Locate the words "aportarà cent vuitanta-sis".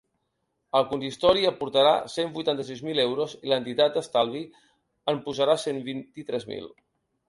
1.49-2.83